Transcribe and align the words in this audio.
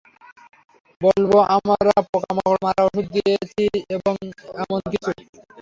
বলব 1.01 1.31
আমরা 1.55 1.93
পোকামাকড় 2.09 2.59
মারার 2.63 2.85
ওষুধ 2.87 3.05
দিয়েছি 3.15 3.63
বা 3.97 4.11
এমন 4.61 4.79
কিছু। 4.91 5.09